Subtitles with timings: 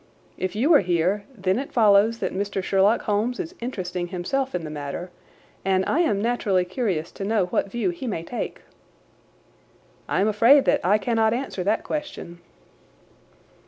[0.35, 2.63] If you are here, then it follows that Mr.
[2.63, 5.11] Sherlock Holmes is interesting himself in the matter,
[5.63, 8.61] and I am naturally curious to know what view he may take."
[10.09, 12.39] "I am afraid that I cannot answer that question."